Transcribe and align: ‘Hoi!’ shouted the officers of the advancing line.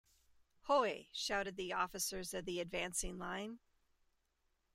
‘Hoi!’ 0.63 1.09
shouted 1.11 1.57
the 1.57 1.73
officers 1.73 2.33
of 2.33 2.45
the 2.45 2.59
advancing 2.59 3.19
line. 3.19 3.59